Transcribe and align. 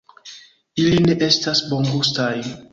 Ili 0.85 1.03
ne 1.09 1.19
estas 1.29 1.63
bongustaj 1.69 2.35